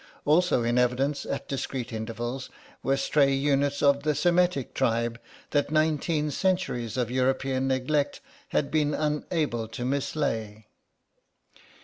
[0.25, 2.49] Also in evidence, at discreet intervals,
[2.81, 5.19] were stray units of the Semetic tribe
[5.51, 10.65] that nineteen centuries of European neglect had been unable to mislay.